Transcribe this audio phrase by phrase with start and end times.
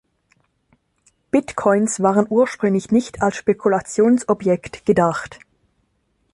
[1.29, 5.37] Bitcoins waren ursprünglich nicht als Spekulationsobjekt gedacht.